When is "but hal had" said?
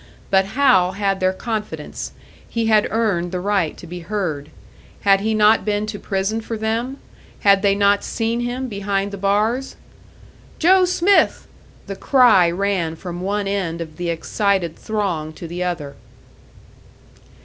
0.31-1.19